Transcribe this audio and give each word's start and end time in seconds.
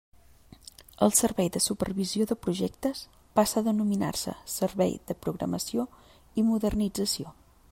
El 1.07 1.11
Servei 1.17 1.49
de 1.57 1.61
Supervisió 1.65 2.25
de 2.31 2.37
Projectes 2.45 3.01
passa 3.41 3.61
a 3.61 3.65
denominar-se 3.67 4.33
Servei 4.55 4.97
de 5.11 5.17
Programació 5.27 5.87
i 6.43 6.47
Modernització. 6.49 7.37